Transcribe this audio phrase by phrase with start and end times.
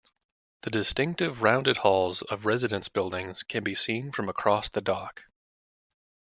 [0.63, 5.25] The distinctive rounded halls of residence buildings can be seen from across the dock.